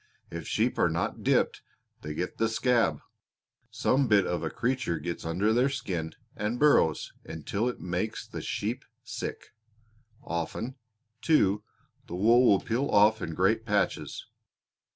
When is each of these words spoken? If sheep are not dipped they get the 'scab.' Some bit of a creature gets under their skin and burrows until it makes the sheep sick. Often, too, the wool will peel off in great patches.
If 0.31 0.47
sheep 0.47 0.79
are 0.79 0.89
not 0.89 1.21
dipped 1.21 1.61
they 2.01 2.15
get 2.15 2.39
the 2.39 2.49
'scab.' 2.49 3.01
Some 3.69 4.07
bit 4.07 4.25
of 4.25 4.41
a 4.41 4.49
creature 4.49 4.97
gets 4.97 5.23
under 5.27 5.53
their 5.53 5.69
skin 5.69 6.13
and 6.35 6.57
burrows 6.57 7.13
until 7.23 7.69
it 7.69 7.79
makes 7.79 8.25
the 8.25 8.41
sheep 8.41 8.83
sick. 9.03 9.53
Often, 10.23 10.73
too, 11.21 11.61
the 12.07 12.15
wool 12.15 12.47
will 12.47 12.61
peel 12.61 12.89
off 12.89 13.21
in 13.21 13.35
great 13.35 13.63
patches. 13.63 14.25